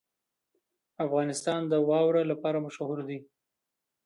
افغانستان 1.05 1.61
د 1.71 1.73
واوره 1.89 2.23
لپاره 2.31 2.63
مشهور 2.65 2.97
دی. 3.09 3.19